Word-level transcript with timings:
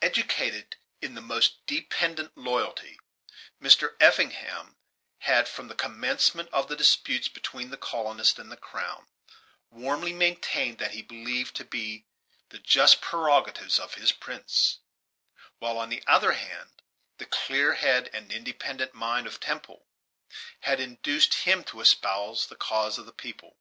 Educated 0.00 0.76
in 1.02 1.14
the 1.16 1.20
most 1.20 1.66
dependent 1.66 2.36
loyalty, 2.38 3.00
Mr. 3.60 3.96
Effingham 3.98 4.76
had, 5.18 5.48
from 5.48 5.66
the 5.66 5.74
commencement 5.74 6.48
of 6.52 6.68
the 6.68 6.76
disputes 6.76 7.26
between 7.26 7.70
the 7.70 7.76
colonists 7.76 8.38
and 8.38 8.52
the 8.52 8.56
crown, 8.56 9.08
warmly 9.72 10.12
maintained 10.12 10.80
what 10.80 10.92
he 10.92 11.02
believed 11.02 11.56
to 11.56 11.64
be 11.64 12.06
the 12.50 12.60
just 12.60 13.00
prerogatives 13.00 13.80
of 13.80 13.94
his 13.94 14.12
prince; 14.12 14.78
while, 15.58 15.78
on 15.78 15.88
the 15.88 16.04
other 16.06 16.34
hand, 16.34 16.80
the 17.18 17.26
clear 17.26 17.72
head 17.74 18.08
and 18.12 18.30
independent 18.30 18.94
mind 18.94 19.26
of 19.26 19.40
Temple 19.40 19.84
had 20.60 20.78
induced 20.78 21.34
him 21.34 21.64
to 21.64 21.80
espouse 21.80 22.46
the 22.46 22.54
cause 22.54 22.96
of 22.96 23.06
the 23.06 23.12
people. 23.12 23.56